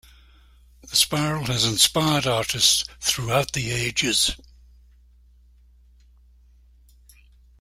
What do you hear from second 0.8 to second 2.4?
The spiral has inspired